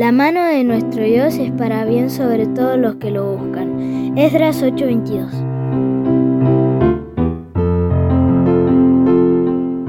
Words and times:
La 0.00 0.12
mano 0.12 0.42
de 0.46 0.64
nuestro 0.64 1.04
Dios 1.04 1.34
es 1.34 1.52
para 1.52 1.84
bien 1.84 2.08
sobre 2.08 2.46
todos 2.46 2.78
los 2.78 2.94
que 2.94 3.10
lo 3.10 3.36
buscan. 3.36 4.16
Esdras 4.16 4.62
8:22 4.62 5.30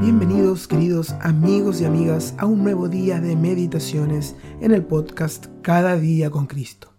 Bienvenidos 0.01 0.67
queridos 0.67 1.11
amigos 1.21 1.79
y 1.79 1.85
amigas 1.85 2.34
a 2.37 2.45
un 2.45 2.61
nuevo 2.61 2.89
día 2.89 3.21
de 3.21 3.37
meditaciones 3.37 4.35
en 4.59 4.73
el 4.73 4.84
podcast 4.84 5.45
Cada 5.62 5.95
día 5.95 6.29
con 6.29 6.45
Cristo. 6.45 6.91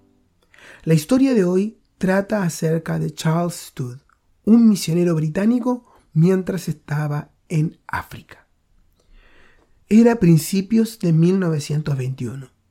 La 0.84 0.94
historia 0.94 1.34
de 1.34 1.44
hoy 1.44 1.76
trata 1.98 2.42
acerca 2.42 2.98
de 2.98 3.12
Charles 3.12 3.56
Studd, 3.56 3.98
un 4.46 4.70
misionero 4.70 5.14
británico 5.14 5.84
mientras 6.14 6.66
estaba 6.66 7.28
en 7.50 7.76
África. 7.86 8.46
Era 9.90 10.16
principios 10.16 10.98
de 10.98 11.12
1921 11.12 12.61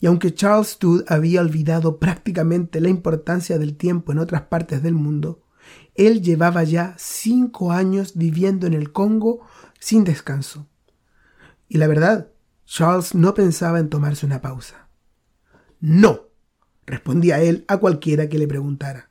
y 0.00 0.06
aunque 0.06 0.34
Charles 0.34 0.68
Studd 0.68 1.04
había 1.08 1.40
olvidado 1.40 1.98
prácticamente 1.98 2.80
la 2.80 2.88
importancia 2.88 3.58
del 3.58 3.76
tiempo 3.76 4.12
en 4.12 4.18
otras 4.18 4.42
partes 4.42 4.82
del 4.82 4.94
mundo, 4.94 5.42
él 5.94 6.22
llevaba 6.22 6.62
ya 6.64 6.94
cinco 6.98 7.72
años 7.72 8.12
viviendo 8.14 8.66
en 8.66 8.74
el 8.74 8.92
Congo 8.92 9.40
sin 9.80 10.04
descanso. 10.04 10.66
Y 11.68 11.78
la 11.78 11.88
verdad, 11.88 12.28
Charles 12.64 13.14
no 13.14 13.34
pensaba 13.34 13.80
en 13.80 13.88
tomarse 13.88 14.24
una 14.24 14.40
pausa. 14.40 14.88
No, 15.80 16.28
respondía 16.86 17.40
él 17.40 17.64
a 17.68 17.78
cualquiera 17.78 18.28
que 18.28 18.38
le 18.38 18.46
preguntara. 18.46 19.10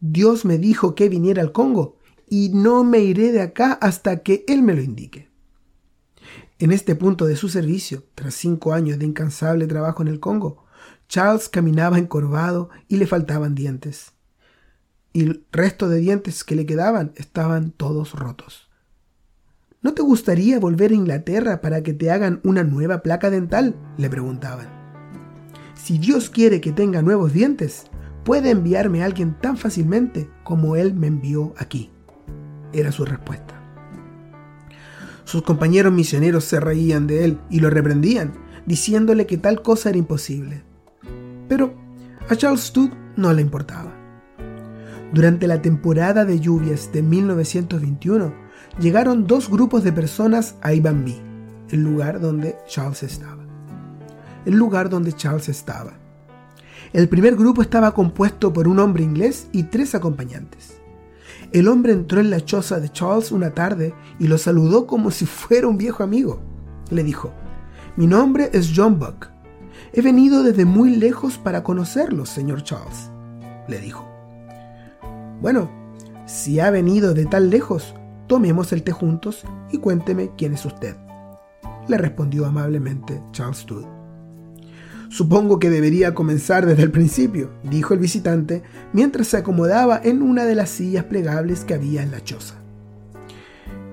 Dios 0.00 0.44
me 0.44 0.58
dijo 0.58 0.94
que 0.94 1.08
viniera 1.08 1.42
al 1.42 1.52
Congo 1.52 1.98
y 2.28 2.50
no 2.50 2.84
me 2.84 3.00
iré 3.00 3.32
de 3.32 3.40
acá 3.40 3.72
hasta 3.74 4.22
que 4.22 4.44
Él 4.48 4.62
me 4.62 4.74
lo 4.74 4.82
indique. 4.82 5.31
En 6.62 6.70
este 6.70 6.94
punto 6.94 7.26
de 7.26 7.34
su 7.34 7.48
servicio, 7.48 8.04
tras 8.14 8.34
cinco 8.34 8.72
años 8.72 8.96
de 9.00 9.04
incansable 9.04 9.66
trabajo 9.66 10.00
en 10.00 10.06
el 10.06 10.20
Congo, 10.20 10.64
Charles 11.08 11.48
caminaba 11.48 11.98
encorvado 11.98 12.70
y 12.86 12.98
le 12.98 13.08
faltaban 13.08 13.56
dientes. 13.56 14.12
Y 15.12 15.24
el 15.24 15.44
resto 15.50 15.88
de 15.88 15.98
dientes 15.98 16.44
que 16.44 16.54
le 16.54 16.64
quedaban 16.64 17.14
estaban 17.16 17.72
todos 17.72 18.12
rotos. 18.12 18.70
¿No 19.80 19.92
te 19.94 20.02
gustaría 20.02 20.60
volver 20.60 20.92
a 20.92 20.94
Inglaterra 20.94 21.60
para 21.62 21.82
que 21.82 21.94
te 21.94 22.12
hagan 22.12 22.38
una 22.44 22.62
nueva 22.62 23.02
placa 23.02 23.28
dental? 23.28 23.74
le 23.98 24.08
preguntaban. 24.08 24.68
Si 25.74 25.98
Dios 25.98 26.30
quiere 26.30 26.60
que 26.60 26.70
tenga 26.70 27.02
nuevos 27.02 27.32
dientes, 27.32 27.86
puede 28.24 28.50
enviarme 28.50 29.02
a 29.02 29.06
alguien 29.06 29.36
tan 29.40 29.56
fácilmente 29.56 30.30
como 30.44 30.76
Él 30.76 30.94
me 30.94 31.08
envió 31.08 31.54
aquí. 31.58 31.90
Era 32.72 32.92
su 32.92 33.04
respuesta. 33.04 33.51
Sus 35.24 35.42
compañeros 35.42 35.92
misioneros 35.92 36.44
se 36.44 36.60
reían 36.60 37.06
de 37.06 37.24
él 37.24 37.38
y 37.48 37.60
lo 37.60 37.70
reprendían, 37.70 38.32
diciéndole 38.66 39.26
que 39.26 39.38
tal 39.38 39.62
cosa 39.62 39.90
era 39.90 39.98
imposible. 39.98 40.64
Pero 41.48 41.74
a 42.28 42.36
Charles 42.36 42.62
Studd 42.62 42.90
no 43.16 43.32
le 43.32 43.42
importaba. 43.42 43.92
Durante 45.12 45.46
la 45.46 45.60
temporada 45.60 46.24
de 46.24 46.40
lluvias 46.40 46.90
de 46.92 47.02
1921, 47.02 48.32
llegaron 48.80 49.26
dos 49.26 49.50
grupos 49.50 49.84
de 49.84 49.92
personas 49.92 50.56
a 50.62 50.72
Ibambi, 50.72 51.20
el 51.70 51.82
lugar 51.82 52.20
donde 52.20 52.56
Charles 52.66 53.02
estaba. 53.02 53.44
El 54.44 54.56
lugar 54.56 54.88
donde 54.88 55.12
Charles 55.12 55.48
estaba. 55.48 55.92
El 56.92 57.08
primer 57.08 57.36
grupo 57.36 57.62
estaba 57.62 57.94
compuesto 57.94 58.52
por 58.52 58.68
un 58.68 58.78
hombre 58.78 59.04
inglés 59.04 59.48
y 59.52 59.64
tres 59.64 59.94
acompañantes. 59.94 60.81
El 61.52 61.68
hombre 61.68 61.92
entró 61.92 62.20
en 62.20 62.30
la 62.30 62.40
choza 62.40 62.80
de 62.80 62.90
Charles 62.90 63.30
una 63.30 63.52
tarde 63.52 63.94
y 64.18 64.26
lo 64.26 64.38
saludó 64.38 64.86
como 64.86 65.10
si 65.10 65.26
fuera 65.26 65.68
un 65.68 65.76
viejo 65.76 66.02
amigo. 66.02 66.40
Le 66.90 67.04
dijo, 67.04 67.32
mi 67.96 68.06
nombre 68.06 68.48
es 68.54 68.72
John 68.74 68.98
Buck. 68.98 69.28
He 69.92 70.00
venido 70.00 70.42
desde 70.42 70.64
muy 70.64 70.96
lejos 70.96 71.36
para 71.36 71.62
conocerlo, 71.62 72.24
señor 72.24 72.62
Charles. 72.62 73.10
Le 73.68 73.78
dijo. 73.80 74.08
Bueno, 75.42 75.70
si 76.24 76.58
ha 76.58 76.70
venido 76.70 77.12
de 77.12 77.26
tan 77.26 77.50
lejos, 77.50 77.94
tomemos 78.28 78.72
el 78.72 78.82
té 78.82 78.92
juntos 78.92 79.44
y 79.70 79.78
cuénteme 79.78 80.30
quién 80.38 80.54
es 80.54 80.64
usted. 80.64 80.96
Le 81.86 81.98
respondió 81.98 82.46
amablemente 82.46 83.22
Charles 83.32 83.58
Studd. 83.58 84.01
Supongo 85.12 85.58
que 85.58 85.68
debería 85.68 86.14
comenzar 86.14 86.64
desde 86.64 86.84
el 86.84 86.90
principio, 86.90 87.50
dijo 87.64 87.92
el 87.92 88.00
visitante 88.00 88.62
mientras 88.94 89.26
se 89.26 89.36
acomodaba 89.36 90.00
en 90.02 90.22
una 90.22 90.46
de 90.46 90.54
las 90.54 90.70
sillas 90.70 91.04
plegables 91.04 91.66
que 91.66 91.74
había 91.74 92.02
en 92.02 92.10
la 92.10 92.24
choza. 92.24 92.54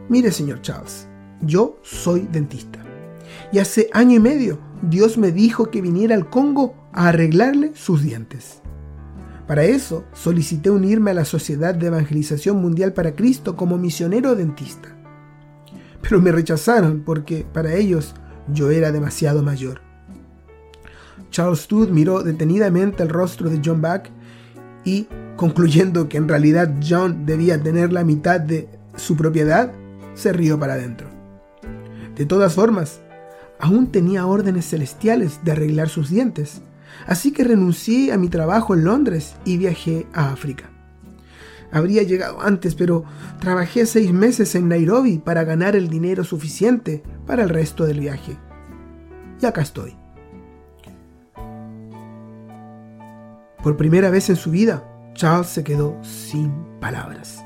Mire, 0.07 0.31
señor 0.31 0.61
Charles, 0.61 1.09
yo 1.41 1.77
soy 1.81 2.25
dentista. 2.31 2.79
Y 3.51 3.59
hace 3.59 3.89
año 3.91 4.15
y 4.15 4.19
medio 4.21 4.59
Dios 4.81 5.17
me 5.17 5.33
dijo 5.33 5.69
que 5.69 5.81
viniera 5.81 6.15
al 6.15 6.29
Congo 6.29 6.73
a 6.93 7.09
arreglarle 7.09 7.73
sus 7.75 8.01
dientes. 8.01 8.61
Para 9.45 9.65
eso 9.65 10.05
solicité 10.13 10.69
unirme 10.69 11.11
a 11.11 11.15
la 11.15 11.25
Sociedad 11.25 11.75
de 11.75 11.87
Evangelización 11.87 12.61
Mundial 12.61 12.93
para 12.93 13.17
Cristo 13.17 13.57
como 13.57 13.77
misionero 13.77 14.35
dentista. 14.35 14.95
Pero 16.01 16.21
me 16.21 16.31
rechazaron 16.31 17.03
porque 17.05 17.45
para 17.51 17.73
ellos 17.73 18.15
yo 18.47 18.71
era 18.71 18.93
demasiado 18.93 19.43
mayor. 19.43 19.88
Charles 21.31 21.61
Studd 21.61 21.89
miró 21.89 22.23
detenidamente 22.23 23.03
el 23.03 23.09
rostro 23.09 23.49
de 23.49 23.61
John 23.63 23.81
Buck 23.81 24.09
y, 24.83 25.07
concluyendo 25.35 26.09
que 26.09 26.17
en 26.17 26.27
realidad 26.27 26.73
John 26.87 27.25
debía 27.25 27.61
tener 27.61 27.93
la 27.93 28.03
mitad 28.03 28.39
de 28.39 28.67
su 28.95 29.15
propiedad, 29.15 29.71
se 30.13 30.33
rió 30.33 30.59
para 30.59 30.73
adentro. 30.73 31.07
De 32.15 32.25
todas 32.25 32.53
formas, 32.53 32.99
aún 33.59 33.91
tenía 33.91 34.25
órdenes 34.25 34.69
celestiales 34.69 35.39
de 35.43 35.51
arreglar 35.51 35.89
sus 35.89 36.09
dientes, 36.09 36.61
así 37.07 37.31
que 37.31 37.43
renuncié 37.43 38.11
a 38.11 38.17
mi 38.17 38.29
trabajo 38.29 38.73
en 38.73 38.83
Londres 38.83 39.35
y 39.45 39.57
viajé 39.57 40.07
a 40.13 40.31
África. 40.31 40.69
Habría 41.71 42.03
llegado 42.03 42.41
antes, 42.41 42.73
pero 42.73 43.03
trabajé 43.39 43.85
seis 43.85 44.11
meses 44.11 44.55
en 44.55 44.69
Nairobi 44.69 45.19
para 45.19 45.43
ganar 45.43 45.75
el 45.75 45.87
dinero 45.87 46.23
suficiente 46.23 47.03
para 47.27 47.43
el 47.43 47.49
resto 47.49 47.85
del 47.85 47.99
viaje. 47.99 48.37
Y 49.39 49.45
acá 49.45 49.61
estoy. 49.61 49.98
Por 53.63 53.75
primera 53.75 54.09
vez 54.09 54.29
en 54.29 54.37
su 54.37 54.51
vida, 54.51 54.83
Charles 55.13 55.47
se 55.47 55.63
quedó 55.63 55.97
sin 56.01 56.51
palabras. 56.79 57.43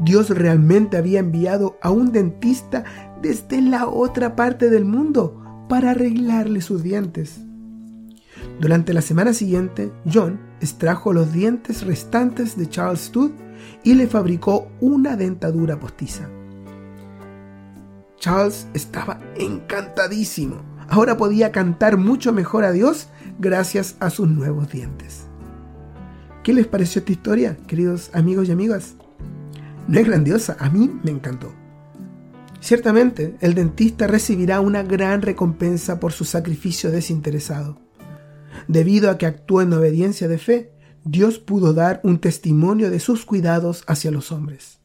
Dios 0.00 0.30
realmente 0.30 0.96
había 0.96 1.20
enviado 1.20 1.78
a 1.82 1.90
un 1.90 2.10
dentista 2.10 2.84
desde 3.22 3.60
la 3.60 3.86
otra 3.86 4.34
parte 4.34 4.70
del 4.70 4.84
mundo 4.84 5.66
para 5.68 5.90
arreglarle 5.90 6.60
sus 6.60 6.82
dientes. 6.82 7.40
Durante 8.58 8.92
la 8.92 9.02
semana 9.02 9.32
siguiente, 9.32 9.92
John 10.12 10.40
extrajo 10.60 11.12
los 11.12 11.32
dientes 11.32 11.86
restantes 11.86 12.56
de 12.56 12.68
Charles 12.68 13.02
Studd 13.02 13.30
y 13.84 13.94
le 13.94 14.06
fabricó 14.06 14.68
una 14.80 15.16
dentadura 15.16 15.78
postiza. 15.78 16.28
Charles 18.18 18.66
estaba 18.74 19.20
encantadísimo. 19.36 20.56
Ahora 20.88 21.16
podía 21.16 21.52
cantar 21.52 21.96
mucho 21.96 22.32
mejor 22.32 22.64
a 22.64 22.72
Dios 22.72 23.08
gracias 23.40 23.96
a 24.00 24.10
sus 24.10 24.28
nuevos 24.28 24.70
dientes. 24.70 25.22
¿Qué 26.44 26.52
les 26.52 26.66
pareció 26.66 27.00
esta 27.00 27.12
historia, 27.12 27.56
queridos 27.66 28.10
amigos 28.12 28.48
y 28.48 28.52
amigas? 28.52 28.94
No 29.88 29.98
es 29.98 30.06
grandiosa, 30.06 30.56
a 30.60 30.68
mí 30.68 30.90
me 31.02 31.10
encantó. 31.10 31.52
Ciertamente, 32.60 33.36
el 33.40 33.54
dentista 33.54 34.06
recibirá 34.06 34.60
una 34.60 34.82
gran 34.82 35.22
recompensa 35.22 35.98
por 35.98 36.12
su 36.12 36.24
sacrificio 36.24 36.90
desinteresado. 36.90 37.80
Debido 38.68 39.10
a 39.10 39.16
que 39.16 39.26
actuó 39.26 39.62
en 39.62 39.72
obediencia 39.72 40.28
de 40.28 40.38
fe, 40.38 40.72
Dios 41.04 41.38
pudo 41.38 41.72
dar 41.72 42.00
un 42.04 42.20
testimonio 42.20 42.90
de 42.90 43.00
sus 43.00 43.24
cuidados 43.24 43.84
hacia 43.86 44.10
los 44.10 44.32
hombres. 44.32 44.80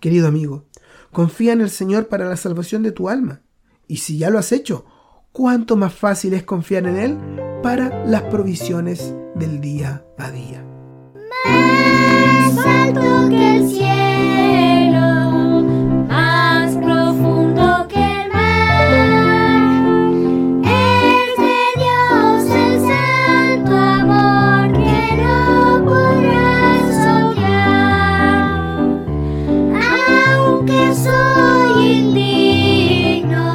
Querido 0.00 0.26
amigo, 0.28 0.66
confía 1.12 1.52
en 1.52 1.60
el 1.60 1.70
Señor 1.70 2.08
para 2.08 2.26
la 2.26 2.36
salvación 2.36 2.82
de 2.82 2.92
tu 2.92 3.10
alma. 3.10 3.42
Y 3.86 3.98
si 3.98 4.16
ya 4.16 4.30
lo 4.30 4.38
has 4.38 4.52
hecho, 4.52 4.86
cuánto 5.32 5.76
más 5.76 5.94
fácil 5.94 6.32
es 6.32 6.44
confiar 6.44 6.86
en 6.86 6.96
Él 6.96 7.47
para 7.62 8.04
las 8.06 8.22
provisiones 8.22 9.14
del 9.34 9.60
día 9.60 10.02
a 10.16 10.30
día. 10.30 10.64
Más 11.44 12.58
alto 12.66 13.28
que 13.28 13.56
el 13.56 13.68
cielo, 13.68 15.62
más 16.08 16.76
profundo 16.76 17.86
que 17.88 18.22
el 18.22 18.30
mar, 18.32 18.86
es 20.64 21.36
de 21.44 21.60
Dios 21.76 22.44
el 22.56 22.80
santo 22.80 23.72
amor 23.76 24.72
que 24.72 25.16
no 25.16 25.84
podrás 25.84 26.82
soñar, 27.04 28.42
aunque 30.32 30.80
soy 30.94 31.86
indigno. 31.98 33.46